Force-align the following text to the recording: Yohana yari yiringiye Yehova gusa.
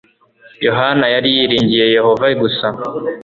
Yohana 0.65 1.05
yari 1.13 1.27
yiringiye 1.35 1.85
Yehova 1.95 2.25
gusa. 2.41 2.67